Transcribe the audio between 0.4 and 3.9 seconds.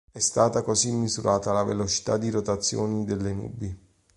così misurata la velocità di rotazione delle nubi.